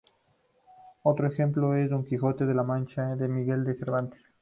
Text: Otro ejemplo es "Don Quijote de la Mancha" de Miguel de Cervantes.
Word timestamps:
Otro 1.03 1.27
ejemplo 1.27 1.75
es 1.75 1.91
"Don 1.91 2.03
Quijote 2.05 2.47
de 2.47 2.55
la 2.55 2.63
Mancha" 2.63 3.15
de 3.15 3.27
Miguel 3.27 3.63
de 3.65 3.75
Cervantes. 3.75 4.23